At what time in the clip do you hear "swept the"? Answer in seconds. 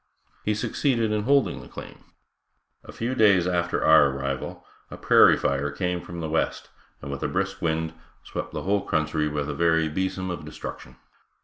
8.23-8.63